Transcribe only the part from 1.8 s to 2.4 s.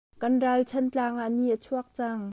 cang.